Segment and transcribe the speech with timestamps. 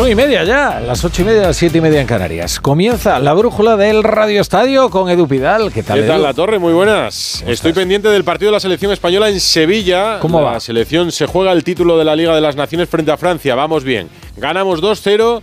[0.00, 2.58] Ocho y media ya, las ocho y media, las siete y media en Canarias.
[2.58, 5.70] Comienza la brújula del Radio Estadio con Edu Pidal.
[5.70, 6.22] ¿Qué tal, ¿Qué tal?
[6.22, 6.58] La Torre?
[6.58, 7.44] Muy buenas.
[7.46, 10.18] Estoy pendiente del partido de la selección española en Sevilla.
[10.20, 10.60] ¿Cómo la va?
[10.60, 13.54] selección se juega el título de la Liga de las Naciones frente a Francia.
[13.54, 14.08] Vamos bien.
[14.38, 15.42] Ganamos 2-0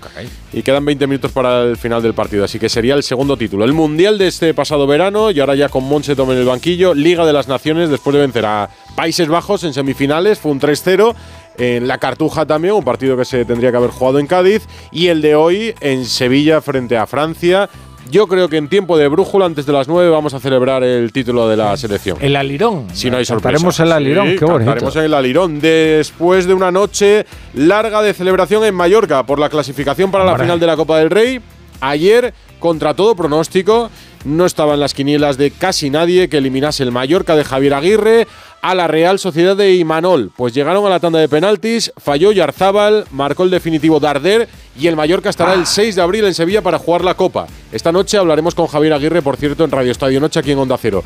[0.53, 3.63] y quedan 20 minutos para el final del partido, así que sería el segundo título.
[3.63, 6.95] El Mundial de este pasado verano y ahora ya con Monse en el banquillo.
[6.95, 10.39] Liga de las Naciones después de vencer a Países Bajos en semifinales.
[10.39, 11.13] Fue un 3-0.
[11.57, 14.67] En la Cartuja también, un partido que se tendría que haber jugado en Cádiz.
[14.91, 17.69] Y el de hoy en Sevilla frente a Francia.
[18.09, 21.11] Yo creo que en tiempo de brújula, antes de las 9, vamos a celebrar el
[21.11, 22.17] título de la selección.
[22.21, 22.87] El alirón.
[22.93, 23.57] Si no hay sorpresa.
[23.57, 24.65] Cantaremos el alirón, Sí, qué bonito.
[24.65, 29.49] Cantaremos en el alirón después de una noche larga de celebración en Mallorca por la
[29.49, 31.41] clasificación para la final de la Copa del Rey.
[31.81, 33.89] Ayer, contra todo pronóstico,
[34.25, 38.27] no estaba en las quinielas de casi nadie que eliminase el Mallorca de Javier Aguirre
[38.61, 40.31] a la Real Sociedad de Imanol.
[40.35, 44.47] Pues llegaron a la tanda de penaltis, falló Yarzábal, marcó el definitivo Darder
[44.79, 47.47] y el Mallorca estará el 6 de abril en Sevilla para jugar la Copa.
[47.71, 50.77] Esta noche hablaremos con Javier Aguirre, por cierto, en Radio Estadio Noche aquí en Onda
[50.77, 51.03] Cero.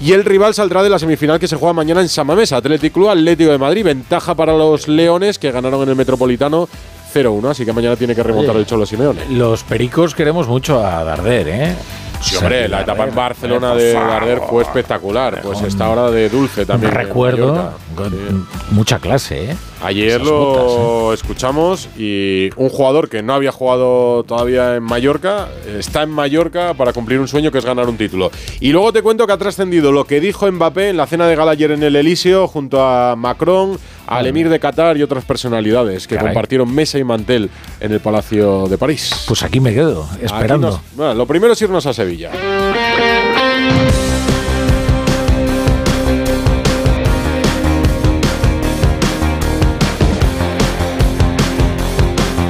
[0.00, 3.10] Y el rival saldrá de la semifinal que se juega mañana en Samamesa, Atlético Club
[3.10, 3.84] Atlético de Madrid.
[3.84, 6.68] Ventaja para los Leones que ganaron en el Metropolitano
[7.12, 9.26] 0-1, así que mañana tiene que remontar Oye, el Cholo Simeone.
[9.30, 11.74] Los pericos queremos mucho a Darder, ¿eh?
[12.20, 15.40] Sí, hombre, la etapa en Barcelona de Darder fue espectacular.
[15.42, 16.92] Pues está ahora de dulce también.
[16.92, 18.44] recuerdo Sí.
[18.70, 19.56] mucha clase, ¿eh?
[19.82, 21.14] Ayer Esas lo botas, ¿eh?
[21.14, 26.92] escuchamos y un jugador que no había jugado todavía en Mallorca está en Mallorca para
[26.92, 28.30] cumplir un sueño que es ganar un título.
[28.60, 31.34] Y luego te cuento que ha trascendido lo que dijo Mbappé en la cena de
[31.36, 33.78] gala ayer en el Elíseo junto a Macron,
[34.10, 36.30] al emir de Qatar y otras personalidades que Caray.
[36.32, 37.48] compartieron mesa y mantel
[37.80, 39.24] en el Palacio de París.
[39.26, 40.70] Pues aquí me quedo, esperando.
[40.70, 42.30] nos- bueno, lo primero es irnos a Sevilla.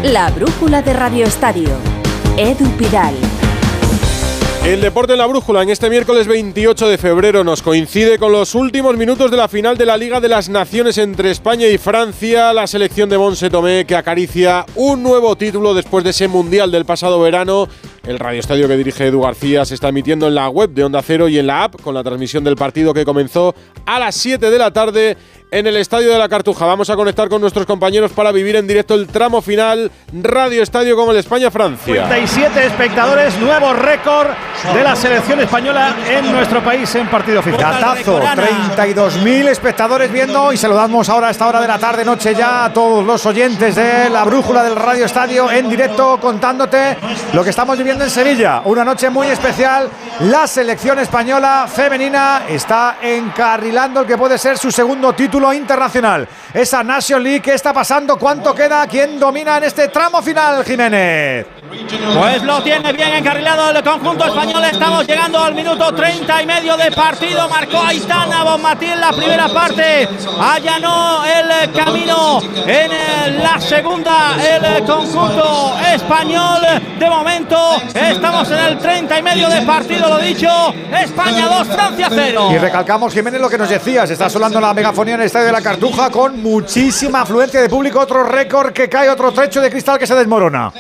[0.05, 1.71] La brújula de Radio Estadio.
[2.37, 3.15] Edu Pidal.
[4.65, 8.55] El deporte en la brújula en este miércoles 28 de febrero nos coincide con los
[8.55, 12.53] últimos minutos de la final de la Liga de las Naciones entre España y Francia,
[12.53, 16.85] la selección de Monse Tomé que acaricia un nuevo título después de ese mundial del
[16.85, 17.69] pasado verano.
[18.05, 21.29] El radioestadio que dirige Edu García se está emitiendo en la web de Onda Cero
[21.29, 23.55] y en la app con la transmisión del partido que comenzó
[23.87, 25.17] a las 7 de la tarde
[25.51, 26.65] en el Estadio de la Cartuja.
[26.65, 30.97] Vamos a conectar con nuestros compañeros para vivir en directo el tramo final Radio Estadio
[30.97, 32.07] con el España-Francia.
[32.09, 34.29] 37 espectadores, nuevo récord
[34.75, 37.73] de la selección española en nuestro país en partido oficial.
[37.81, 42.67] Datazo, 32.000 espectadores viendo y saludamos ahora a esta hora de la tarde, noche ya
[42.67, 46.97] a todos los oyentes de la brújula del Radio Estadio en directo contándote
[47.33, 48.63] lo que estamos viviendo en Sevilla.
[48.65, 49.89] Una noche muy especial.
[50.21, 56.29] La selección española femenina está encarrilando el que puede ser su segundo título internacional.
[56.53, 58.19] Esa Nation League, ¿qué está pasando?
[58.19, 58.87] ¿Cuánto queda?
[58.87, 61.47] ¿Quién domina en este tramo final, Jiménez?
[62.19, 64.63] Pues lo tiene bien encarrilado el conjunto español.
[64.65, 67.49] Estamos llegando al minuto 30 y medio de partido.
[67.49, 70.07] Marcó Aitana Bonmatí en la primera parte.
[70.39, 74.37] Allanó el camino en la segunda.
[74.39, 76.61] El conjunto español.
[76.99, 80.10] De momento estamos en el 30 y medio de partido.
[80.11, 80.75] Lo dicho.
[80.93, 82.51] España 2, Francia 0.
[82.53, 84.11] Y recalcamos, Jiménez, lo que nos decías.
[84.11, 88.01] Está sonando la megafonía en el estadio de la Cartuja con muchísima afluencia de público.
[88.01, 90.73] Otro récord que cae, otro trecho de cristal que se desmorona.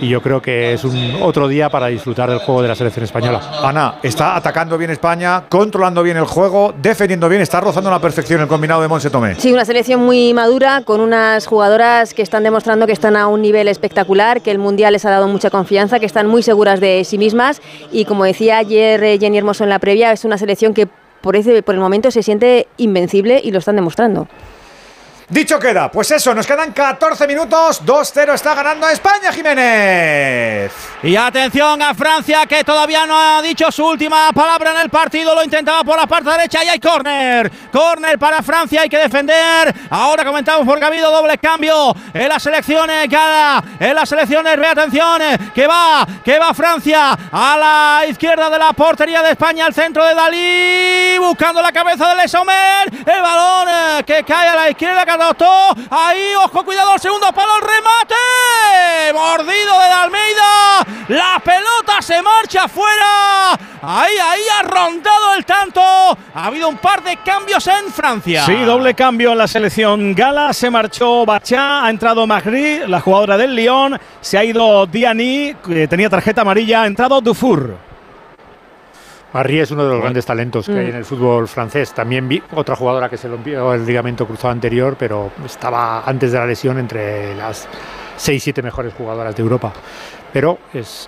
[0.02, 3.06] y yo creo que es un otro día para disfrutar del juego de la selección
[3.06, 3.42] española.
[3.64, 8.00] Ana, está atacando bien España, controlando bien el juego, defendiendo bien, está rozando a la
[8.00, 9.36] perfección el combinado de Monse Tomé.
[9.36, 13.42] Sí, una selección muy madura, con unas jugadoras que están demostrando que están a un
[13.42, 17.04] nivel espectacular, que el Mundial les ha dado mucha confianza, que están muy seguras de
[17.04, 20.74] sí mismas y como decía ayer eh, Jenny Hermoso en la previa, es una selección
[20.74, 20.88] que
[21.22, 24.28] por, ese, por el momento se siente invencible y lo están demostrando.
[25.28, 30.72] Dicho queda, pues eso, nos quedan 14 minutos, 2-0 está ganando España, Jiménez.
[31.02, 35.34] Y atención a Francia que todavía no ha dicho su última palabra en el partido,
[35.34, 37.52] lo intentaba por la parte derecha y hay córner.
[37.72, 39.74] Córner para Francia, hay que defender.
[39.90, 44.68] Ahora comentamos porque ha habido doble cambio en las selecciones, cada en las selecciones, ve
[44.68, 45.22] atención,
[45.56, 50.06] que va, que va Francia a la izquierda de la portería de España, al centro
[50.06, 55.04] de Dalí, buscando la cabeza de Lesomer, el balón eh, que cae a la izquierda,
[55.24, 62.22] adoptó, ahí, ojo, cuidado, el segundo palo, el remate, mordido de Almeida, la pelota se
[62.22, 67.92] marcha fuera, ahí, ahí ha rondado el tanto, ha habido un par de cambios en
[67.92, 68.46] Francia.
[68.46, 73.38] Sí, doble cambio en la selección gala, se marchó Bachá, ha entrado Magri, la jugadora
[73.38, 75.56] del Lyon, se ha ido Diani,
[75.90, 77.95] tenía tarjeta amarilla, ha entrado Dufour.
[79.36, 81.94] Marie es uno de los grandes talentos que hay en el fútbol francés.
[81.94, 86.38] También vi otra jugadora que se rompió el ligamento cruzado anterior, pero estaba antes de
[86.38, 87.68] la lesión entre las
[88.18, 89.74] 6-7 mejores jugadoras de Europa.
[90.36, 90.58] Pero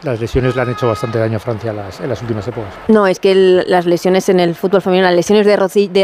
[0.04, 2.74] las lesiones le han hecho bastante daño a Francia en las últimas épocas.
[2.88, 5.58] No, es que las lesiones en el fútbol femenino, las lesiones de,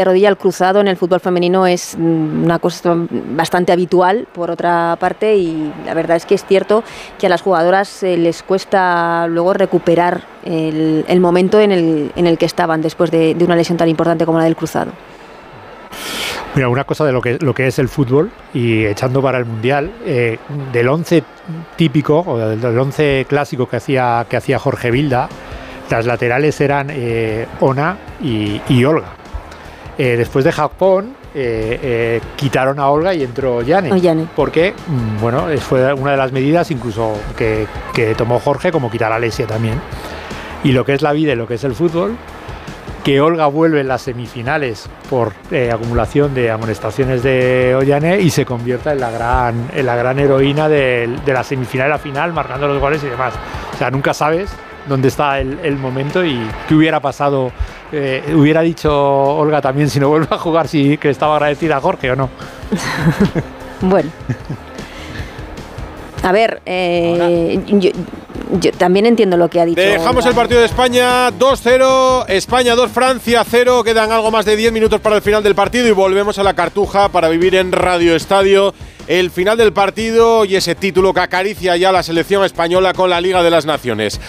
[0.04, 4.98] rodilla, al cruzado en el fútbol femenino es mm, una cosa bastante habitual, por otra
[5.00, 6.84] parte, y la verdad es que es cierto
[7.18, 12.36] que a las jugadoras eh, les cuesta luego recuperar el, momento en el, en el,
[12.36, 14.92] que estaban después de, de una lesión tan importante como la del cruzado.
[16.54, 19.44] Mira, una cosa de lo que, lo que es el fútbol y echando para el
[19.44, 20.38] Mundial, eh,
[20.72, 21.24] del 11
[21.76, 25.28] típico o del, del 11 clásico que hacía, que hacía Jorge Vilda,
[25.90, 29.08] las laterales eran eh, Ona y, y Olga.
[29.96, 33.92] Eh, después de Japón eh, quitaron a Olga y entró Yane.
[33.92, 34.26] Oh, Yane.
[34.34, 39.12] Porque, mm, bueno, fue una de las medidas incluso que, que tomó Jorge, como quitar
[39.12, 39.80] a Lesia también.
[40.64, 42.16] Y lo que es la vida y lo que es el fútbol,
[43.04, 48.46] que Olga vuelve en las semifinales por eh, acumulación de amonestaciones de Ollane y se
[48.46, 52.32] convierta en la gran, en la gran heroína de, de, la semifinal a la final,
[52.32, 53.34] marcando los goles y demás.
[53.74, 54.50] O sea, nunca sabes
[54.88, 57.52] dónde está el, el momento y qué hubiera pasado.
[57.92, 61.80] Eh, hubiera dicho Olga también si no vuelve a jugar, si que estaba agradecida a
[61.80, 62.30] Jorge o no.
[63.82, 64.10] bueno.
[66.22, 67.90] A ver, eh, yo,
[68.60, 69.80] yo, también entiendo lo que ha dicho.
[69.80, 73.84] Dejamos el partido de España 2-0, España 2, Francia 0.
[73.84, 76.54] Quedan algo más de 10 minutos para el final del partido y volvemos a la
[76.54, 78.74] Cartuja para vivir en Radio Estadio
[79.06, 83.20] el final del partido y ese título que acaricia ya la selección española con la
[83.20, 84.20] Liga de las Naciones.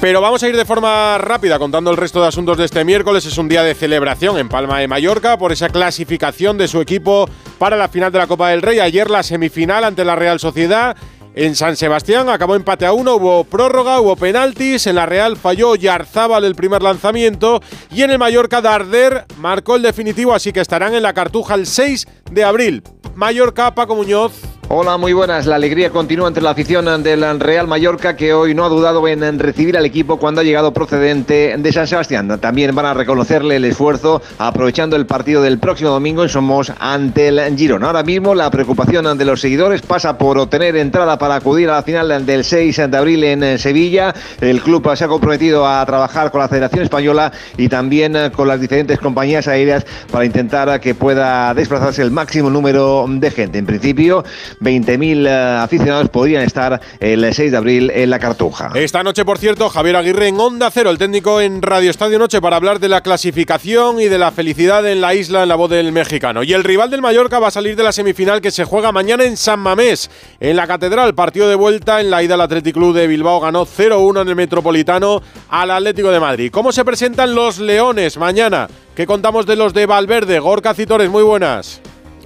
[0.00, 3.26] Pero vamos a ir de forma rápida contando el resto de asuntos de este miércoles.
[3.26, 7.28] Es un día de celebración en Palma de Mallorca por esa clasificación de su equipo
[7.58, 8.78] para la final de la Copa del Rey.
[8.78, 10.96] Ayer la semifinal ante la Real Sociedad
[11.44, 14.88] en San Sebastián acabó empate a uno, hubo prórroga, hubo penaltis.
[14.88, 17.60] En la Real falló Yarzábal el primer lanzamiento.
[17.92, 21.66] Y en el Mallorca, Darder marcó el definitivo, así que estarán en la Cartuja el
[21.66, 22.82] 6 de abril.
[23.14, 24.57] Mallorca, Paco Muñoz.
[24.70, 25.46] Hola, muy buenas.
[25.46, 29.38] La alegría continúa entre la afición del Real Mallorca, que hoy no ha dudado en
[29.38, 32.38] recibir al equipo cuando ha llegado procedente de San Sebastián.
[32.38, 37.28] También van a reconocerle el esfuerzo aprovechando el partido del próximo domingo en Somos ante
[37.28, 37.86] el Girona.
[37.86, 41.82] Ahora mismo la preocupación de los seguidores pasa por obtener entrada para acudir a la
[41.82, 44.14] final del 6 de abril en Sevilla.
[44.38, 48.60] El club se ha comprometido a trabajar con la Federación Española y también con las
[48.60, 53.56] diferentes compañías aéreas para intentar que pueda desplazarse el máximo número de gente.
[53.56, 54.24] En principio,
[54.60, 58.70] 20.000 aficionados podrían estar el 6 de abril en la Cartuja.
[58.74, 62.40] Esta noche, por cierto, Javier Aguirre en Onda Cero, el técnico en Radio Estadio Noche,
[62.40, 65.70] para hablar de la clasificación y de la felicidad en la isla en la voz
[65.70, 66.42] del mexicano.
[66.42, 69.24] Y el rival del Mallorca va a salir de la semifinal que se juega mañana
[69.24, 70.10] en San Mamés,
[70.40, 71.14] en la Catedral.
[71.14, 74.36] Partido de vuelta en la ida al Athletic Club de Bilbao ganó 0-1 en el
[74.36, 76.50] Metropolitano al Atlético de Madrid.
[76.52, 78.68] ¿Cómo se presentan los Leones mañana?
[78.94, 80.38] ¿Qué contamos de los de Valverde?
[80.38, 81.80] Gorka Citores, muy buenas.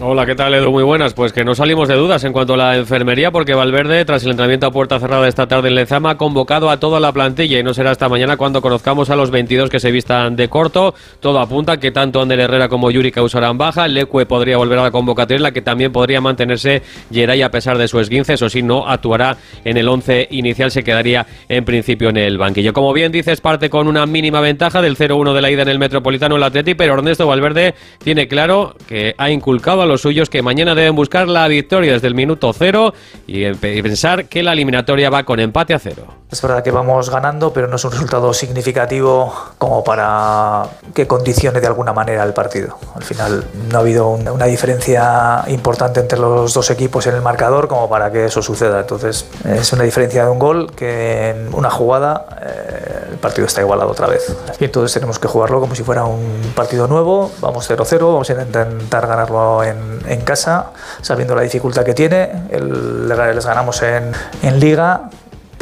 [0.05, 0.73] Hola, ¿qué tal Edu?
[0.73, 1.15] Muy buenas.
[1.15, 4.33] Pues que no salimos de dudas en cuanto a la enfermería porque Valverde, tras el
[4.33, 7.63] entrenamiento a puerta cerrada esta tarde en Lezama, ha convocado a toda la plantilla y
[7.63, 10.93] no será hasta mañana cuando conozcamos a los 22 que se vistan de corto.
[11.21, 13.87] Todo apunta que tanto Ander Herrera como Yuri causarán baja.
[13.87, 16.83] Leque podría volver a la convocatoria, la que también podría mantenerse
[17.13, 18.33] Geray a pesar de su esguince.
[18.33, 22.73] Eso sí, no actuará en el 11 inicial, se quedaría en principio en el banquillo.
[22.73, 25.79] Como bien dices, parte con una mínima ventaja del 0-1 de la ida en el
[25.79, 30.43] Metropolitano el Atleti, pero Ernesto Valverde tiene claro que ha inculcado a los suyos que
[30.43, 32.95] mañana deben buscar la victoria desde el minuto cero
[33.27, 36.22] y pensar que la eliminatoria va con empate a cero.
[36.33, 41.61] Es verdad que vamos ganando, pero no es un resultado significativo como para que condicione
[41.61, 42.79] de alguna manera el partido.
[42.97, 47.69] Al final no ha habido una diferencia importante entre los dos equipos en el marcador
[47.69, 48.81] como para que eso suceda.
[48.81, 53.61] Entonces es una diferencia de un gol que en una jugada eh, el partido está
[53.61, 54.35] igualado otra vez.
[54.59, 57.31] Y entonces tenemos que jugarlo como si fuera un partido nuevo.
[57.43, 60.71] Vamos 0-0, vamos a intentar ganarlo en en, casa,
[61.01, 62.47] sabiendo la dificultad que tiene.
[62.51, 64.12] El- les ganamos en,
[64.43, 65.03] en Liga,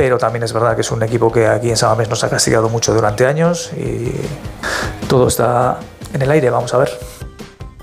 [0.00, 2.70] pero también es verdad que es un equipo que aquí en Samamés nos ha castigado
[2.70, 4.10] mucho durante años y
[5.10, 5.78] todo está
[6.14, 6.88] en el aire, vamos a ver.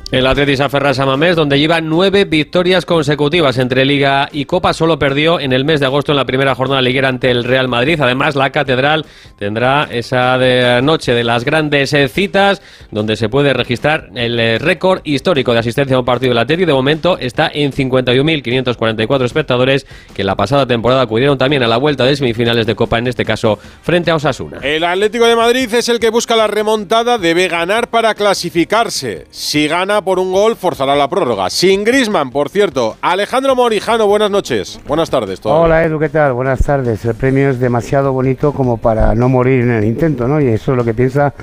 [0.09, 4.71] El Atleti se aferra a Samamés, donde lleva nueve victorias consecutivas entre Liga y Copa.
[4.71, 7.67] Solo perdió en el mes de agosto en la primera jornada liguera ante el Real
[7.67, 7.99] Madrid.
[7.99, 9.05] Además, la Catedral
[9.37, 15.01] tendrá esa noche de las grandes eh, citas, donde se puede registrar el eh, récord
[15.03, 16.63] histórico de asistencia a un partido del Atleti.
[16.63, 19.85] De momento está en 51.544 espectadores,
[20.15, 23.25] que la pasada temporada acudieron también a la vuelta de semifinales de Copa, en este
[23.25, 24.59] caso frente a Osasuna.
[24.63, 29.27] El Atlético de Madrid es el que busca la remontada, debe ganar para clasificarse.
[29.31, 31.49] Si gana por un gol, forzará la prórroga.
[31.49, 32.97] Sin Grisman, por cierto.
[33.01, 34.79] Alejandro Morijano, buenas noches.
[34.87, 35.39] Buenas tardes.
[35.39, 35.63] todavía.
[35.63, 36.33] Hola Edu, ¿qué tal?
[36.33, 37.03] Buenas tardes.
[37.05, 40.39] El premio es demasiado bonito como para no morir en el intento, ¿no?
[40.41, 41.33] Y eso es lo que piensa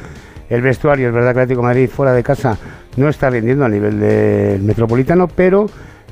[0.49, 1.09] el vestuario.
[1.09, 2.59] Es verdad que Atlético Madrid fuera de casa
[2.97, 5.67] no está rindiendo a nivel del Metropolitano, pero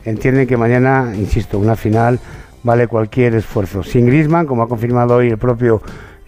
[0.05, 2.19] entienden que mañana, insisto, una final
[2.63, 3.83] vale cualquier esfuerzo.
[3.83, 5.83] Sin Grisman, como ha confirmado hoy el propio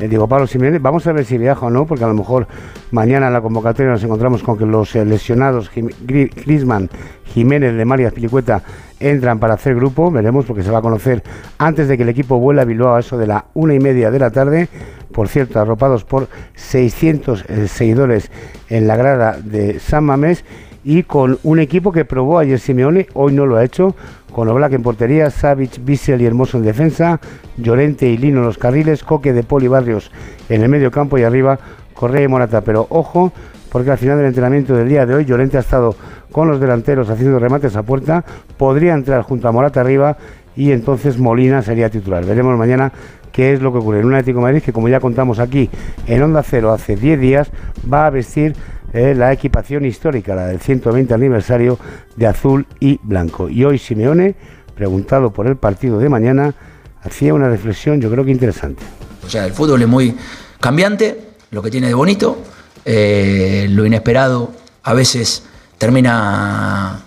[0.05, 2.47] eh, Diego Pablo Simeone, vamos a ver si viaja o no, porque a lo mejor
[2.91, 6.89] mañana en la convocatoria nos encontramos con que los eh, lesionados Jim- Gri- Griezmann,
[7.25, 8.63] Jiménez, de María Pilicueta
[9.01, 11.23] entran para hacer grupo, veremos porque se va a conocer
[11.59, 14.11] antes de que el equipo vuela a Bilbao a eso de la una y media
[14.11, 14.69] de la tarde,
[15.13, 18.31] por cierto, arropados por 600 eh, seguidores
[18.69, 20.45] en la grada de San Mamés
[20.85, 23.97] y con un equipo que probó ayer Simeone, hoy no lo ha hecho,
[24.33, 27.21] con Oblak en portería, Savic, Bissell y Hermoso en defensa,
[27.57, 30.11] Llorente y Lino en los carriles, Coque de Poli Barrios
[30.49, 31.59] en el medio campo y arriba
[31.95, 32.61] Correa y Morata.
[32.61, 33.33] Pero ojo,
[33.71, 35.97] porque al final del entrenamiento del día de hoy Llorente ha estado
[36.33, 38.25] con los delanteros haciendo remates a puerta,
[38.59, 40.17] podría entrar junto a Morata arriba
[40.57, 42.25] y entonces Molina sería titular.
[42.25, 42.93] Veremos mañana
[43.33, 45.71] qué es lo que ocurre en un Atlético Madrid que como ya contamos aquí
[46.07, 47.51] en Onda Cero hace 10 días
[47.91, 48.55] va a vestir
[48.95, 51.79] eh, la equipación histórica, la del 120 aniversario
[52.15, 53.49] de azul y blanco.
[53.49, 54.37] Y hoy Simeone,
[54.77, 56.55] preguntado por el partido de mañana,
[57.03, 58.85] hacía una reflexión yo creo que interesante.
[59.27, 60.17] O sea, el fútbol es muy
[60.61, 62.39] cambiante, lo que tiene de bonito,
[62.85, 64.53] eh, lo inesperado
[64.85, 65.43] a veces
[65.77, 67.01] termina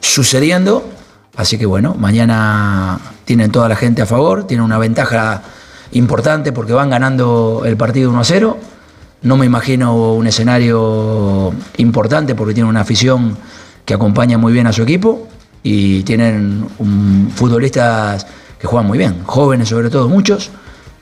[0.00, 0.88] sucediendo,
[1.36, 5.42] así que bueno, mañana tienen toda la gente a favor, tienen una ventaja
[5.92, 8.58] importante porque van ganando el partido 1 a 0.
[9.22, 13.36] No me imagino un escenario importante porque tienen una afición
[13.84, 15.28] que acompaña muy bien a su equipo
[15.62, 16.66] y tienen
[17.34, 18.26] futbolistas
[18.58, 20.50] que juegan muy bien, jóvenes sobre todo muchos,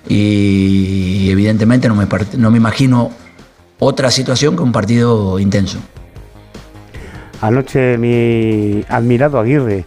[0.08, 2.06] y evidentemente no me,
[2.36, 3.10] no me imagino
[3.78, 5.78] otra situación que un partido intenso.
[7.40, 9.86] Anoche mi admirado Aguirre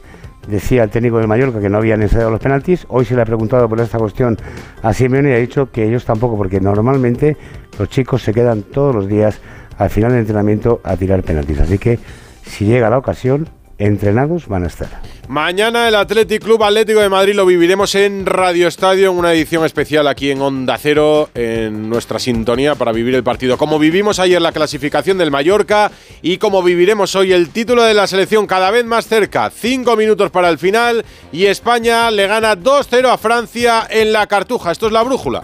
[0.52, 2.86] decía al técnico del Mallorca que no habían ensayado los penaltis.
[2.90, 4.38] Hoy se le ha preguntado por esta cuestión
[4.84, 7.38] a Simeone y ha dicho que ellos tampoco, porque normalmente
[7.80, 9.40] los chicos se quedan todos los días
[9.78, 11.60] al final del entrenamiento a tirar penaltis.
[11.60, 11.98] Así que
[12.44, 13.50] si llega la ocasión,
[13.82, 14.90] entrenados van a estar.
[15.28, 19.66] Mañana el Athletic Club Atlético de Madrid lo viviremos en Radio Estadio, en una edición
[19.66, 23.58] especial aquí en Onda Cero, en nuestra sintonía para vivir el partido.
[23.58, 28.08] Como vivimos ayer la clasificación del Mallorca y como viviremos hoy el título de la
[28.08, 29.50] selección cada vez más cerca.
[29.50, 34.72] Cinco minutos para el final y España le gana 2-0 a Francia en la Cartuja.
[34.72, 35.44] Esto es la brújula.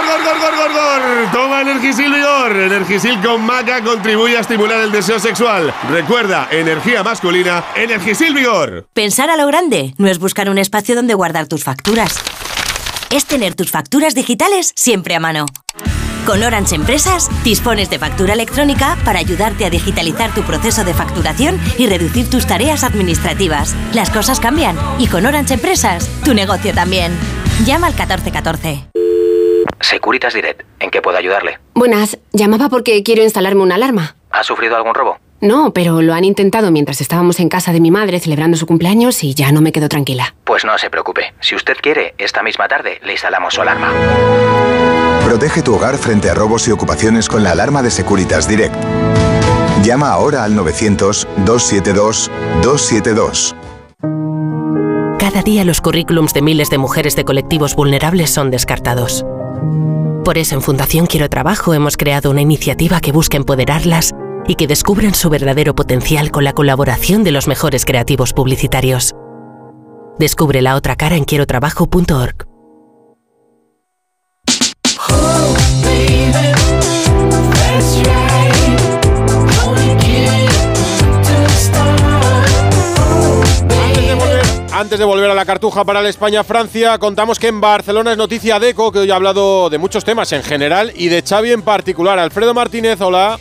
[1.31, 2.55] Toma Energisil Vigor.
[2.55, 5.73] Energisil con maca contribuye a estimular el deseo sexual.
[5.89, 8.87] Recuerda, energía masculina, Energisil Vigor.
[8.93, 12.17] Pensar a lo grande no es buscar un espacio donde guardar tus facturas.
[13.09, 15.45] Es tener tus facturas digitales siempre a mano.
[16.25, 21.59] Con Orange Empresas dispones de factura electrónica para ayudarte a digitalizar tu proceso de facturación
[21.77, 23.75] y reducir tus tareas administrativas.
[23.93, 27.11] Las cosas cambian y con Orange Empresas tu negocio también.
[27.65, 28.91] Llama al 1414.
[29.81, 31.59] Securitas Direct, ¿en qué puedo ayudarle?
[31.73, 34.15] Buenas, llamaba porque quiero instalarme una alarma.
[34.31, 35.17] ¿Ha sufrido algún robo?
[35.41, 39.23] No, pero lo han intentado mientras estábamos en casa de mi madre celebrando su cumpleaños
[39.23, 40.35] y ya no me quedo tranquila.
[40.43, 41.33] Pues no se preocupe.
[41.39, 43.91] Si usted quiere, esta misma tarde le instalamos su alarma.
[45.25, 48.75] Protege tu hogar frente a robos y ocupaciones con la alarma de Securitas Direct.
[49.83, 53.55] Llama ahora al 900-272-272.
[55.17, 59.25] Cada día los currículums de miles de mujeres de colectivos vulnerables son descartados.
[60.23, 64.11] Por eso en Fundación Quiero Trabajo hemos creado una iniciativa que busca empoderarlas
[64.47, 69.13] y que descubran su verdadero potencial con la colaboración de los mejores creativos publicitarios.
[70.19, 72.47] Descubre la otra cara en quierotrabajo.org.
[84.81, 88.57] Antes de volver a la cartuja para el España-Francia, contamos que en Barcelona es noticia
[88.57, 91.61] de ECO, que hoy ha hablado de muchos temas en general y de Xavi en
[91.61, 92.17] particular.
[92.17, 93.37] Alfredo Martínez, hola.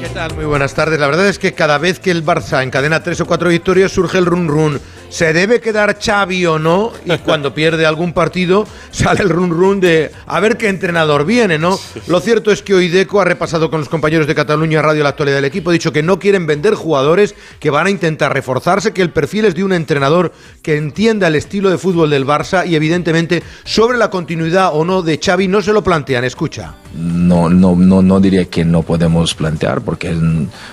[0.00, 0.34] ¿Qué tal?
[0.34, 0.98] Muy buenas tardes.
[0.98, 4.18] La verdad es que cada vez que el Barça encadena tres o cuatro victorias surge
[4.18, 4.80] el run run.
[5.14, 6.90] ¿Se debe quedar Xavi o no?
[7.04, 11.56] Y cuando pierde algún partido sale el run run de a ver qué entrenador viene,
[11.56, 11.78] ¿no?
[12.08, 15.10] Lo cierto es que hoy Deco ha repasado con los compañeros de Cataluña Radio la
[15.10, 18.92] actualidad del equipo, ha dicho que no quieren vender jugadores, que van a intentar reforzarse,
[18.92, 22.66] que el perfil es de un entrenador que entienda el estilo de fútbol del Barça
[22.66, 26.24] y evidentemente sobre la continuidad o no de Xavi no se lo plantean.
[26.24, 26.74] Escucha.
[26.92, 30.12] No, no, no, no diría que no podemos plantear, porque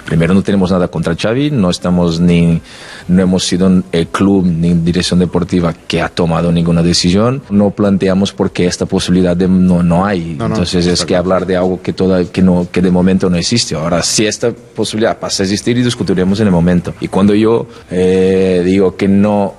[0.04, 2.60] primero no tenemos nada contra Xavi, no estamos ni,
[3.08, 7.42] no hemos sido el club ni dirección deportiva que ha tomado ninguna decisión.
[7.50, 10.36] No planteamos porque esta posibilidad de, no, no hay.
[10.38, 13.30] No, no, Entonces es que hablar de algo que, toda, que, no, que de momento
[13.30, 13.76] no existe.
[13.76, 16.94] Ahora, si esta posibilidad pasa a existir y discutiremos en el momento.
[17.00, 19.56] Y cuando yo eh, digo que no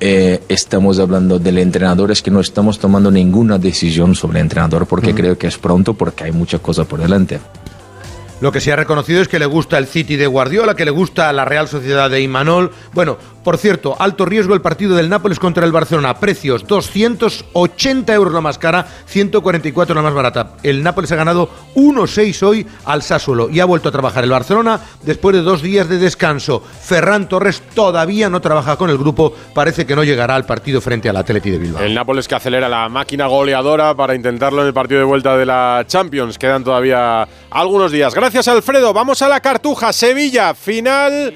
[0.00, 4.86] eh, estamos hablando del entrenador, es que no estamos tomando ninguna decisión sobre el entrenador
[4.86, 7.40] porque creo que es pronto, porque hay mucha cosa por delante.
[8.38, 10.90] Lo que se ha reconocido es que le gusta el City de Guardiola, que le
[10.90, 12.70] gusta la Real Sociedad de Imanol.
[12.92, 13.16] Bueno,
[13.46, 16.18] por cierto, alto riesgo el partido del Nápoles contra el Barcelona.
[16.18, 20.56] Precios 280 euros la más cara, 144 la más barata.
[20.64, 24.80] El Nápoles ha ganado 1-6 hoy al Sassuolo y ha vuelto a trabajar el Barcelona
[25.04, 26.60] después de dos días de descanso.
[26.60, 31.08] Ferran Torres todavía no trabaja con el grupo, parece que no llegará al partido frente
[31.08, 31.84] al Atleti de Bilbao.
[31.84, 35.46] El Nápoles que acelera la máquina goleadora para intentarlo en el partido de vuelta de
[35.46, 36.36] la Champions.
[36.36, 38.12] Quedan todavía algunos días.
[38.12, 38.92] Gracias, Alfredo.
[38.92, 39.92] Vamos a la cartuja.
[39.92, 41.32] Sevilla, final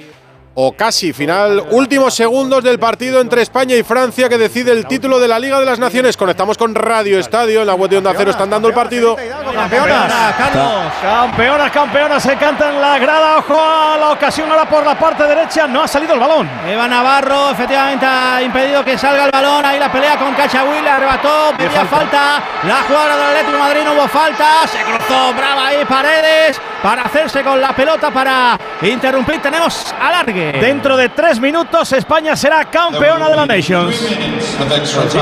[0.62, 1.64] o casi final.
[1.70, 5.59] Últimos segundos del partido entre España y Francia que decide el título de la Liga
[5.59, 6.18] de las Naciones.
[6.18, 7.62] Conectamos con Radio Estadio.
[7.62, 9.16] En la web de Onda Cero están dando el partido.
[9.16, 10.92] Campeonas, Carlos.
[11.01, 13.38] Campeonas, campeonas, se cantan la grada.
[13.38, 15.66] Ojo a la ocasión ahora por la parte derecha.
[15.66, 16.46] No ha salido el balón.
[16.68, 19.64] Eva Navarro efectivamente ha impedido que salga el balón.
[19.64, 22.42] Ahí la pelea con Cachahuil, la arrebató, pedía falta.
[22.66, 24.66] La jugadora del Atlético de Madrid no hubo falta.
[24.66, 29.40] Se cruzó brava ahí Paredes para hacerse con la pelota para interrumpir.
[29.43, 30.53] Tenemos alargue.
[30.61, 33.95] Dentro de tres minutos, España será campeona de la Nations.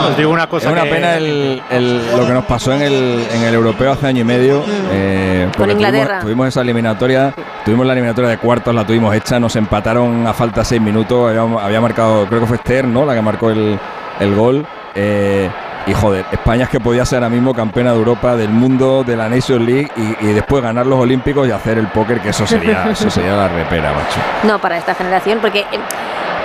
[0.07, 2.83] os digo una cosa Es una que- pena el- el- lo que nos pasó en
[2.83, 4.65] el, en el europeo hace año y medio.
[4.91, 6.05] eh, porque Inglaterra.
[6.07, 10.33] Tuvimos, tuvimos esa eliminatoria, tuvimos la eliminatoria de cuartos, la tuvimos hecha, nos empataron a
[10.35, 11.29] falta seis minutos.
[11.31, 13.05] Había, había marcado, creo que fue Esther, ¿no?
[13.05, 13.79] La que marcó el,
[14.21, 14.67] el gol.
[14.95, 15.49] eh,
[15.89, 19.17] y joder, España es que podía ser ahora mismo campeona de Europa, del mundo, de
[19.17, 22.47] la Nations League y, y después ganar los Olímpicos y hacer el póker, que eso
[22.47, 24.21] sería, eso sería la repera, macho.
[24.45, 25.79] No, para esta generación, porque eh,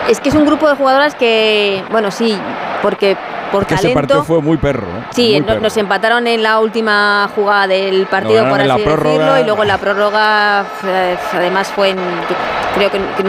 [0.10, 2.38] es que es un grupo de jugadoras que, bueno, sí,
[2.82, 3.18] porque
[3.52, 4.24] por Que ese partido talento.
[4.24, 5.04] fue muy perro, ¿eh?
[5.12, 5.62] Sí, Muy no- perro.
[5.62, 9.12] nos empataron en la última jugada del partido, por en así prórroga.
[9.12, 11.98] decirlo, y luego en la prórroga, eh, además fue en,
[12.76, 13.24] creo que, que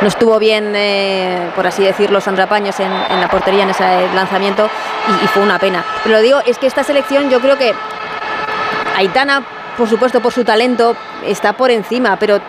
[0.00, 4.68] no estuvo bien, eh, por así decirlo, Sandra Paños en, la portería en ese lanzamiento
[5.08, 5.84] y, y fue una pena.
[6.02, 7.74] Pero lo digo, es que esta selección yo creo que
[8.96, 9.42] Aitana,
[9.76, 12.40] por supuesto, por su talento, está por encima, pero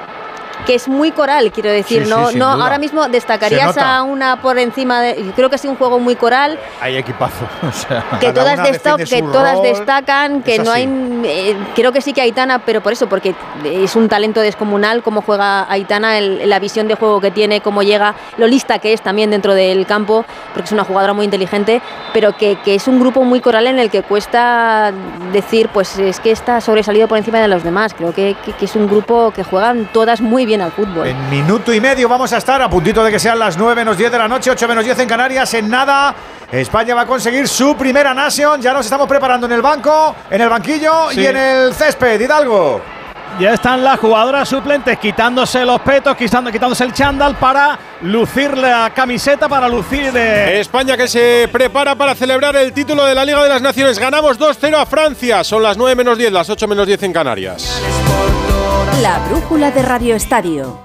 [0.65, 2.63] que es muy coral, quiero decir, Sí, sí, no, sin no duda.
[2.63, 6.15] ahora mismo destacarías a una por encima de, creo que ha sido un juego muy
[6.15, 7.45] coral, Hay equipazo.
[7.67, 8.59] o sea, que todas,
[9.09, 10.89] que todas destacan, que Es no hay.
[11.25, 15.21] eh, creo que sí que Aitana, pero por eso, porque es un talento descomunal cómo
[15.21, 19.01] juega Aitana, el- la visión de juego que tiene, cómo llega, lo lista que es
[19.01, 21.81] también dentro del campo, porque es una jugadora muy inteligente,
[22.13, 24.91] pero que, que es un grupo muy coral en el que cuesta
[25.31, 27.93] decir, pues es que está sobresalido por encima de los demás.
[27.93, 31.07] Creo que, que- que es un grupo que juegan todas muy bien al fútbol.
[31.07, 33.97] En minuto y medio vamos a estar a puntito de que sean las 9 menos
[33.97, 35.53] 10 de la noche, 8 menos 10 en Canarias.
[35.53, 36.13] En nada
[36.51, 38.61] España va a conseguir su primera Nation.
[38.61, 42.19] Ya nos estamos preparando en el banco, en el banquillo y en el césped.
[42.21, 42.81] Hidalgo.
[43.37, 48.91] Ya están las jugadoras suplentes quitándose los petos, quitando- quitándose el chándal para lucir la
[48.95, 50.11] camiseta, para lucir.
[50.15, 53.99] eh, España que se prepara para celebrar el título de la Liga de las Naciones.
[53.99, 55.43] Ganamos 2-0 a Francia.
[55.43, 57.81] Son las 9 menos 10, las 8 menos 10 en Canarias.
[59.01, 60.79] La brújula de Radio Estadio.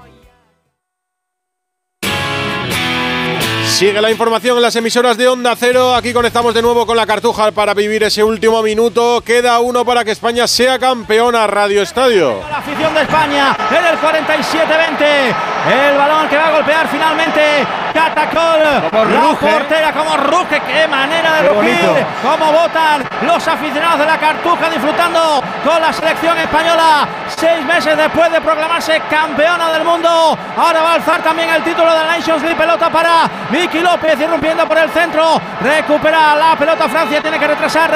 [3.67, 5.95] Sigue la información en las emisoras de Onda Cero.
[5.95, 9.21] Aquí conectamos de nuevo con la Cartuja para vivir ese último minuto.
[9.25, 11.47] Queda uno para que España sea campeona.
[11.47, 12.41] Radio Estadio.
[12.49, 15.50] La afición de España en el 47-20.
[15.69, 18.89] El balón que va a golpear finalmente Catacol.
[18.89, 19.47] Como la ruge.
[19.47, 20.59] portera como ruge.
[20.61, 21.85] Qué manera de Qué rugir.
[21.85, 22.07] bonito.
[22.23, 27.07] Cómo votan los aficionados de la Cartuja disfrutando con la selección española.
[27.27, 30.37] Seis meses después de proclamarse campeona del mundo.
[30.57, 32.55] Ahora va a alzar también el título de la Nations League.
[32.57, 35.39] Pelota para Vicky López irrumpiendo por el centro.
[35.61, 37.21] Recupera la pelota Francia.
[37.21, 37.91] Tiene que retrasar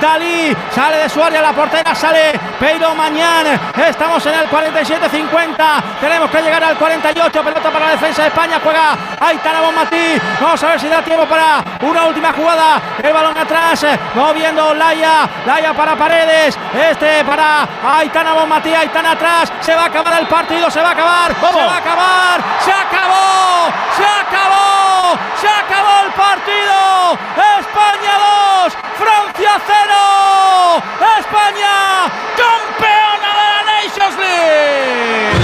[0.00, 0.56] Dalí.
[0.74, 1.94] Sale de su área la portera.
[1.94, 3.46] Sale Peiro Mañán.
[3.76, 5.82] Estamos en el 47-50.
[6.00, 7.42] Tenemos que llegar al 48.
[7.42, 8.60] Pelota para la defensa de España.
[8.62, 10.20] Juega Aitana Bonmatí.
[10.40, 12.80] Vamos a ver si da tiempo para una última jugada.
[13.02, 13.86] El balón atrás.
[14.14, 15.28] Moviendo Laia.
[15.46, 16.58] Laia para Paredes.
[16.74, 17.66] Este para
[17.98, 18.74] Aitana Bonmatí.
[18.74, 19.52] Aitana atrás.
[19.60, 20.70] Se va a acabar el partido.
[20.70, 21.34] Se va a acabar.
[21.34, 22.40] Se va a acabar.
[22.64, 23.72] Se acabó.
[23.96, 24.75] Se acabó.
[25.40, 27.18] Se acabó el partido.
[27.60, 28.12] España
[28.64, 28.76] 2.
[28.98, 30.82] Francia 0.
[31.18, 35.35] España campeona de la Nations League.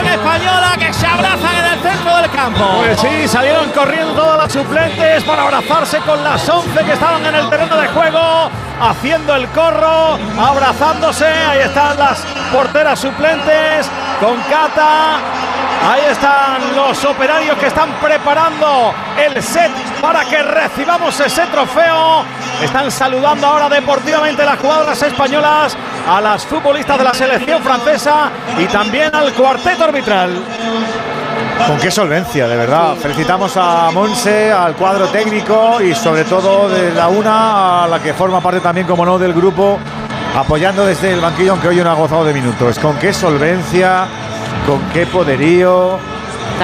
[0.00, 2.64] Española que se abrazan en el centro del campo.
[2.78, 7.34] Pues sí, salieron corriendo todas las suplentes para abrazarse con las 11 que estaban en
[7.34, 8.50] el terreno de juego,
[8.80, 11.26] haciendo el corro, abrazándose.
[11.26, 15.18] Ahí están las porteras suplentes con Cata.
[15.84, 22.24] Ahí están los operarios que están preparando el set para que recibamos ese trofeo.
[22.62, 25.76] Están saludando ahora deportivamente las jugadoras españolas
[26.08, 30.30] a las futbolistas de la selección francesa y también al cuarteto arbitral.
[31.66, 32.96] Con qué solvencia, de verdad.
[32.96, 38.14] Felicitamos a Monse, al cuadro técnico y sobre todo de la una a la que
[38.14, 39.78] forma parte también, como no, del grupo,
[40.36, 42.78] apoyando desde el banquillo, aunque hoy no ha gozado de minutos.
[42.78, 44.06] Con qué solvencia,
[44.66, 45.98] con qué poderío,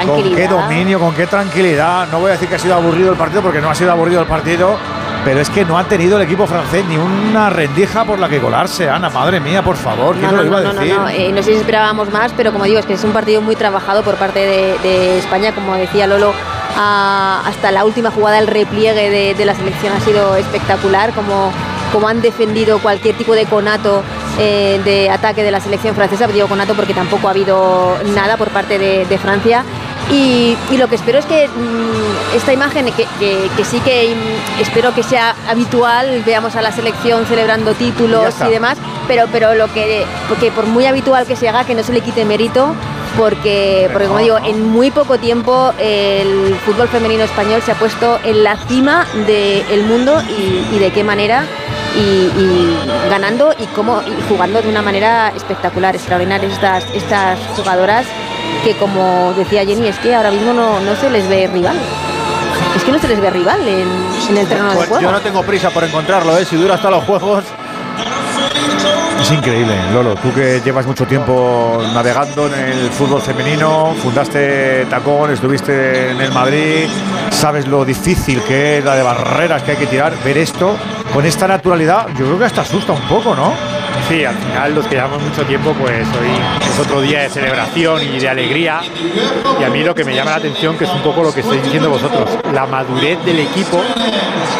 [0.04, 2.08] con qué dominio, con qué tranquilidad.
[2.10, 4.20] No voy a decir que ha sido aburrido el partido porque no ha sido aburrido
[4.20, 4.76] el partido.
[5.24, 8.40] Pero es que no ha tenido el equipo francés ni una rendija por la que
[8.40, 9.10] colarse, Ana.
[9.10, 10.94] Madre mía, por favor, ¿quién No, lo no, iba no, a no, decir?
[10.98, 13.42] no, eh, no sé si esperábamos más, pero como digo, es que es un partido
[13.42, 16.32] muy trabajado por parte de, de España, como decía Lolo,
[16.76, 21.52] a- hasta la última jugada, el repliegue de, de la selección ha sido espectacular, como,
[21.92, 24.02] como han defendido cualquier tipo de conato
[24.38, 28.48] eh, de ataque de la selección francesa, digo conato porque tampoco ha habido nada por
[28.50, 29.64] parte de, de Francia.
[30.10, 34.14] Y, y lo que espero es que mm, esta imagen, que, que- que sí que
[34.60, 39.72] espero que sea habitual, veamos a la selección celebrando títulos y demás, pero, pero lo
[39.72, 42.74] que, porque por muy habitual que se haga, que no se le quite mérito,
[43.18, 48.18] porque, porque como digo, en muy poco tiempo el fútbol femenino español se ha puesto
[48.24, 51.44] en la cima del mundo y, y de qué manera.
[51.96, 52.78] Y, y
[53.10, 58.04] ganando y cómo y jugando de una manera espectacular, extraordinaria estas, estas jugadoras
[58.64, 61.78] que como decía Jenny, es que ahora mismo no, no se les ve rival.
[62.76, 63.88] Es que no se les ve rival en,
[64.30, 65.02] en el terreno de Pues juego.
[65.02, 66.44] yo no tengo prisa por encontrarlo, ¿eh?
[66.44, 67.44] si dura hasta los juegos.
[69.20, 70.14] Es increíble, Lolo.
[70.14, 76.32] Tú que llevas mucho tiempo navegando en el fútbol femenino, fundaste Tacón, estuviste en el
[76.32, 76.88] Madrid,
[77.30, 80.12] sabes lo difícil que es la de barreras que hay que tirar.
[80.24, 80.76] Ver esto
[81.12, 83.52] con esta naturalidad, yo creo que hasta asusta un poco, ¿no?
[84.06, 86.30] Sí, al final los que llevamos mucho tiempo, pues hoy
[86.60, 88.80] es otro día de celebración y de alegría.
[89.60, 91.40] Y a mí lo que me llama la atención, que es un poco lo que
[91.40, 93.82] estáis diciendo vosotros, la madurez del equipo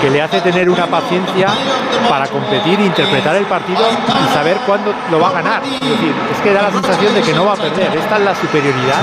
[0.01, 1.49] que le hace tener una paciencia
[2.09, 5.63] para competir, interpretar el partido y saber cuándo lo va a ganar.
[5.65, 7.97] Es decir, es que da la sensación de que no va a perder.
[7.97, 9.03] Esta es la superioridad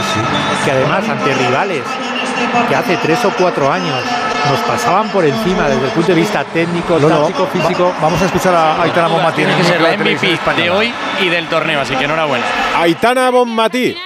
[0.63, 1.83] que además ante rivales
[2.69, 3.99] que hace tres o cuatro años
[4.49, 7.93] nos pasaban por encima desde el punto de vista técnico, Lolo, táctico, físico.
[7.95, 9.41] va- vamos a escuchar a Aitana Bonmatí.
[9.41, 12.45] en Tiene que el ser la MVP de hoy y del torneo, así que enhorabuena.
[12.77, 13.97] Aitana Bonmatí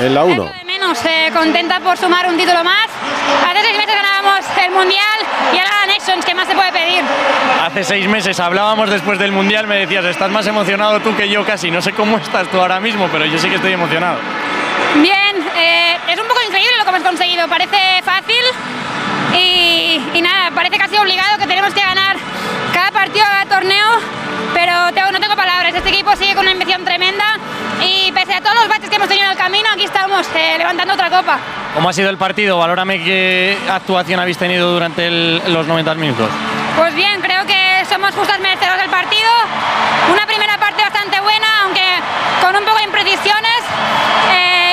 [0.00, 0.50] en la 1.
[0.66, 2.86] menos eh, contenta por sumar un título más.
[3.48, 5.18] Hace seis meses ganábamos el Mundial
[5.52, 7.02] y ahora la Nations, ¿qué más se puede pedir?
[7.64, 11.44] Hace seis meses hablábamos después del Mundial, me decías, estás más emocionado tú que yo
[11.44, 11.70] casi.
[11.70, 14.18] No sé cómo estás tú ahora mismo, pero yo sí que estoy emocionado.
[14.96, 17.48] Bien, eh, es un poco increíble lo que hemos conseguido.
[17.48, 18.42] Parece fácil
[19.38, 22.16] y, y nada, parece casi obligado que tenemos que ganar
[22.72, 23.88] cada partido, cada torneo.
[24.52, 25.74] Pero tengo- no tengo palabras.
[25.74, 27.24] Este equipo sigue con una ambición tremenda
[27.84, 30.54] y pese a todos los baches que hemos tenido en el camino, aquí estamos eh,
[30.58, 31.38] levantando otra copa.
[31.74, 32.58] ¿Cómo ha sido el partido?
[32.58, 36.30] Valórame qué actuación habéis tenido durante el- los 90 minutos.
[36.76, 39.30] Pues bien, creo que somos justos merecedores del partido.
[40.12, 41.82] Una primera parte bastante buena, aunque
[42.40, 43.58] con un poco de imprecisiones.
[44.32, 44.63] Eh,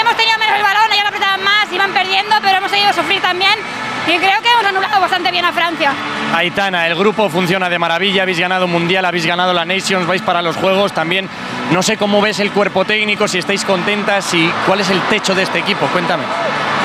[0.00, 3.20] hemos tenido menos el balón, ellos lo apretaban más, iban perdiendo, pero hemos seguido sufrir
[3.20, 3.58] también.
[4.06, 5.92] Y creo que hemos anulado bastante bien a Francia.
[6.34, 10.42] Aitana, el grupo funciona de maravilla, habéis ganado Mundial, habéis ganado la Nations, vais para
[10.42, 11.28] los Juegos también.
[11.70, 15.34] No sé cómo ves el cuerpo técnico, si estáis contentas y cuál es el techo
[15.34, 16.24] de este equipo, cuéntame.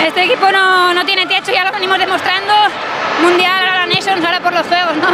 [0.06, 2.54] Este equipo no, no tiene techo, ya lo venimos demostrando.
[3.22, 5.10] Mundial, Nations, ahora por los Juegos, ¿no?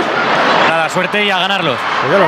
[0.68, 1.78] Nada, suerte y a ganarlos.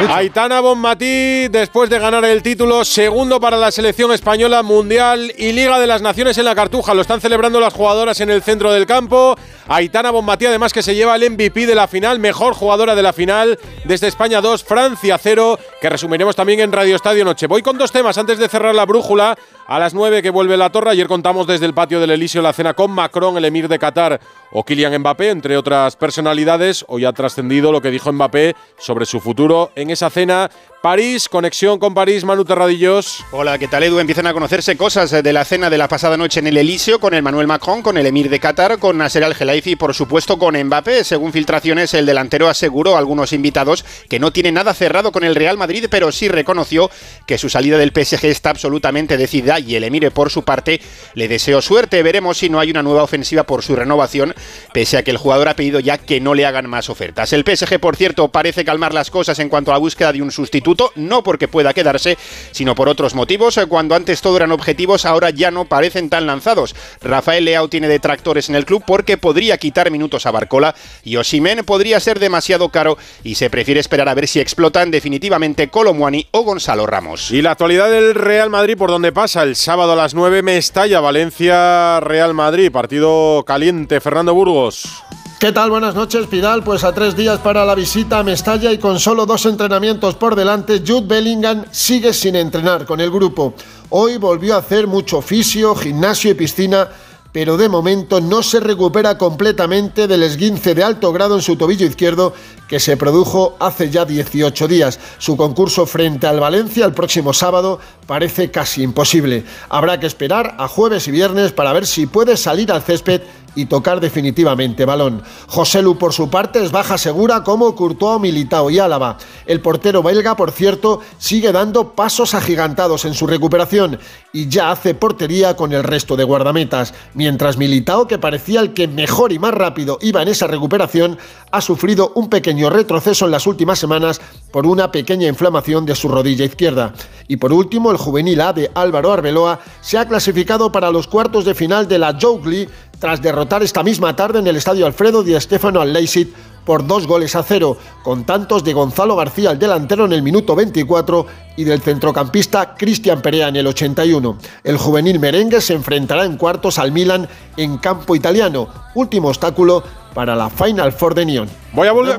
[0.10, 5.80] Aitana Bonmatí, después de ganar el título, segundo para la selección española, Mundial y Liga
[5.80, 6.94] de las Naciones en la Cartuja.
[6.94, 9.38] Lo están celebrando las jugadoras en el centro del campo.
[9.68, 13.14] Aitana Bonmatí, además, que se lleva el MVP de la final, mejor jugadora de la
[13.14, 17.48] final, desde España 2, Francia 0, que resumiremos también en Radio Estadio Noche.
[17.48, 19.38] Voy con dos temas antes de cerrar la brújula.
[19.70, 20.92] A las 9 que vuelve la torre.
[20.92, 24.22] Ayer contamos desde el patio del Elíseo la cena con Macron, el emir de Qatar
[24.54, 26.86] o Kylian Mbappé, entre otras personalidades.
[26.88, 30.50] Hoy ha trascendido lo que dijo Mbappé sobre su futuro en esa cena.
[30.82, 33.26] París, conexión con París, Manu Terradillos.
[33.32, 34.00] Hola, ¿qué tal Edu?
[34.00, 37.14] Empiezan a conocerse cosas de la cena de la pasada noche en el Elíseo con
[37.14, 41.04] Emmanuel Macron, con el emir de Qatar, con Nasser Al-Khelaifi y por supuesto con Mbappé.
[41.04, 45.36] Según filtraciones, el delantero aseguró a algunos invitados que no tiene nada cerrado con el
[45.36, 46.90] Real Madrid, pero sí reconoció
[47.26, 50.80] que su salida del PSG está absolutamente decidida y el emir por su parte
[51.14, 52.04] le deseo suerte.
[52.04, 54.34] Veremos si no hay una nueva ofensiva por su renovación,
[54.74, 57.34] pese a que el jugador ha pedido ya que no le hagan más ofertas.
[57.34, 60.32] El PSG, por cierto, parece calmar las cosas en cuanto a la búsqueda de un
[60.32, 62.18] sustituto, no porque pueda quedarse,
[62.52, 63.60] sino por otros motivos.
[63.68, 66.76] Cuando antes todo eran objetivos, ahora ya no parecen tan lanzados.
[67.02, 71.64] Rafael Leao tiene detractores en el club porque podría quitar minutos a Barcola y Osimen
[71.66, 76.42] podría ser demasiado caro y se prefiere esperar a ver si explotan definitivamente Colomuani o
[76.42, 77.32] Gonzalo Ramos.
[77.32, 81.00] Y la actualidad del Real Madrid, por donde pasa el sábado a las 9, Mestalla,
[81.00, 82.70] Valencia, Real Madrid.
[82.70, 85.04] Partido caliente, Fernando Burgos.
[85.40, 85.70] ¿Qué tal?
[85.70, 86.64] Buenas noches, Pidal.
[86.64, 90.36] Pues a tres días para la visita a Mestalla y con solo dos entrenamientos por
[90.36, 93.54] delante, Jude Bellingham sigue sin entrenar con el grupo.
[93.90, 96.90] Hoy volvió a hacer mucho fisio, gimnasio y piscina,
[97.38, 101.86] pero de momento no se recupera completamente del esguince de alto grado en su tobillo
[101.86, 102.34] izquierdo
[102.68, 105.00] que se produjo hace ya 18 días.
[105.20, 109.46] Su concurso frente al Valencia el próximo sábado parece casi imposible.
[109.70, 113.22] Habrá que esperar a jueves y viernes para ver si puede salir al césped
[113.56, 115.24] y tocar definitivamente balón.
[115.48, 119.18] José Lu, por su parte, es baja segura como Courtois, Militao y Álava.
[119.46, 124.00] El portero belga, por cierto, sigue dando pasos agigantados en su recuperación
[124.34, 128.88] y ya hace portería con el resto de guardametas, mientras Militao, que parecía el que
[128.88, 131.18] mejor y más rápido iba en esa recuperación,
[131.52, 136.08] ha sufrido un pequeño retroceso en las últimas semanas por una pequeña inflamación de su
[136.08, 136.94] rodilla izquierda.
[137.28, 141.46] Y por último, el juvenil A de Álvaro Arbeloa se ha clasificado para los cuartos
[141.46, 142.68] de final de la Jougli
[143.00, 146.34] tras derrotar esta misma tarde en el estadio Alfredo Di Stéfano al Leipzig
[146.68, 150.54] por dos goles a cero, con tantos de Gonzalo García, el delantero, en el minuto
[150.54, 154.38] 24 y del centrocampista Cristian Perea en el 81.
[154.66, 159.82] El juvenil merengue se enfrentará en cuartos al Milan en campo italiano, último obstáculo
[160.14, 161.50] para la Final Four de Nyon.
[161.72, 162.18] Voy a volver.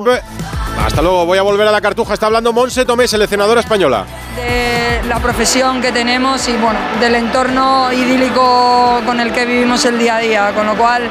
[0.85, 2.13] Hasta luego, voy a volver a la cartuja.
[2.13, 4.05] Está hablando Monse Tomé, seleccionadora española.
[4.35, 9.97] de la profesión que tenemos y bueno, del entorno idílico con el que vivimos el
[9.97, 11.09] día a día, con lo cual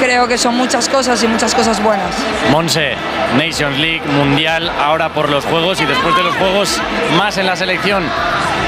[0.00, 2.10] creo que son muchas cosas y muchas cosas buenas.
[2.50, 2.94] Monse,
[3.36, 6.80] Nations League, Mundial, ahora por los Juegos y después de los Juegos
[7.16, 8.02] más en la selección.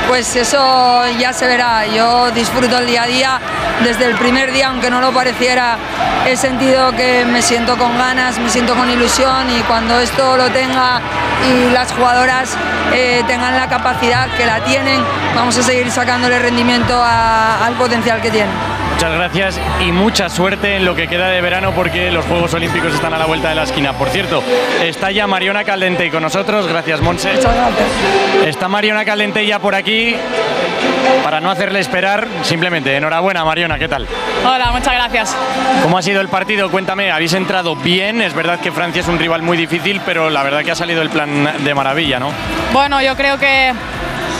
[0.09, 3.40] Pues eso ya se verá, yo disfruto el día a día,
[3.83, 5.77] desde el primer día, aunque no lo pareciera,
[6.27, 10.51] he sentido que me siento con ganas, me siento con ilusión y cuando esto lo
[10.51, 11.01] tenga
[11.49, 12.57] y las jugadoras
[12.92, 15.01] eh, tengan la capacidad que la tienen,
[15.35, 18.53] vamos a seguir sacándole rendimiento a- al potencial que tienen.
[19.03, 22.95] Muchas gracias y mucha suerte en lo que queda de verano porque los Juegos Olímpicos
[22.95, 23.95] están a la vuelta de la esquina.
[23.95, 24.41] Por cierto,
[24.81, 26.69] está ya Mariona Caldente con nosotros.
[26.69, 27.33] Gracias, Monse.
[28.47, 30.15] Está Mariona Caldente ya por aquí.
[31.25, 34.07] Para no hacerle esperar, simplemente enhorabuena, Mariona, ¿qué tal?
[34.47, 35.37] Hola, muchas gracias.
[35.83, 36.71] ¿Cómo ha sido el partido?
[36.71, 38.23] Cuéntame, habéis entrado bien.
[38.23, 41.03] Es verdad que Francia es un rival muy difícil, pero la verdad que ha salido
[41.03, 42.31] el plan de maravilla, ¿no?
[42.73, 43.73] Bueno, yo creo que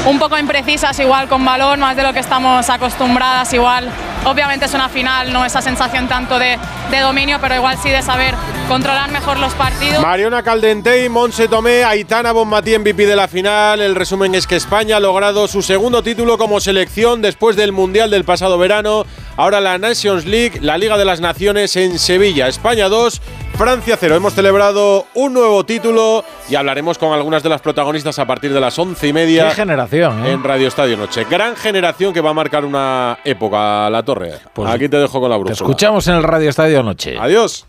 [0.07, 3.91] un poco imprecisas igual con balón, más de lo que estamos acostumbradas igual.
[4.25, 6.59] Obviamente es una final, no esa sensación tanto de,
[6.91, 8.35] de dominio, pero igual sí de saber
[8.73, 10.01] controlar mejor los partidos.
[10.01, 13.83] Mariona Caldentey, Monse Tomé, Aitana Bonmatí MVP de la final.
[13.83, 18.11] El resumen es que España ha logrado su segundo título como selección después del Mundial
[18.11, 19.05] del pasado verano.
[19.37, 22.49] Ahora la Nations League, la Liga de las Naciones en Sevilla.
[22.49, 23.21] España 2,
[23.59, 24.17] Francia 0.
[24.17, 28.61] Hemos celebrado un nuevo título y hablaremos con algunas de las protagonistas a partir de
[28.61, 29.51] las once y media.
[29.51, 30.33] Qué generación, ¿eh?
[30.33, 31.27] En Radio Estadio Noche.
[31.29, 34.39] Gran generación que va a marcar una época, la torre.
[34.55, 35.55] Pues Aquí te dejo con la Te brújula.
[35.57, 37.19] escuchamos en el Radio Estadio Noche.
[37.21, 37.67] Adiós.